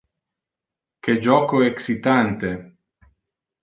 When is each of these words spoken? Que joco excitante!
Que 1.03 1.13
joco 1.27 1.63
excitante! 1.69 2.51